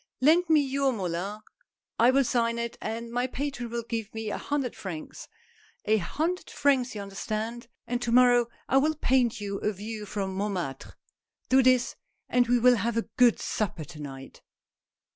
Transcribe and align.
Lend 0.19 0.49
me 0.49 0.61
your 0.61 0.91
Moulin; 0.91 1.41
I 1.99 2.09
will 2.09 2.23
sign 2.23 2.57
it, 2.57 2.75
and 2.81 3.11
my 3.11 3.27
patron 3.27 3.69
will 3.69 3.83
give 3.87 4.11
me 4.15 4.31
a 4.31 4.37
hundred 4.39 4.75
francs,— 4.75 5.27
a 5.85 5.97
hundred 5.97 6.49
francs, 6.49 6.95
you 6.95 7.01
understand;— 7.01 7.67
and 7.85 8.01
to 8.01 8.11
morrow 8.11 8.47
I 8.67 8.77
will 8.77 8.95
paint 8.95 9.39
you 9.39 9.59
a 9.59 9.71
view 9.71 10.07
from 10.07 10.33
Montmartre. 10.33 10.95
Do 11.49 11.61
this 11.61 11.95
and 12.27 12.47
we 12.47 12.57
will 12.57 12.77
have 12.77 12.97
a 12.97 13.09
good 13.15 13.37
supper 13.39 13.83
to 13.85 13.99
night." 14.01 14.41